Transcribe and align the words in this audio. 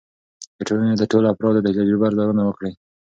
د 0.57 0.59
ټولنې 0.67 0.93
د 0.97 1.03
ټولو 1.11 1.27
افرادو 1.33 1.59
د 1.63 1.67
تجربو 1.77 2.07
ارزونه 2.09 2.41
وکړئ. 2.45 2.73